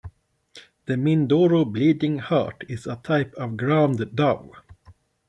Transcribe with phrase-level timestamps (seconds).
[0.87, 4.49] The Mindoro bleeding-heart is a type of ground dove.